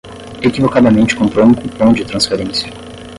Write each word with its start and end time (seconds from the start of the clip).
Equivocadamente 0.41 1.15
comprou 1.15 1.45
um 1.45 1.53
cupom 1.53 1.93
de 1.93 2.03
transferência 2.03 2.73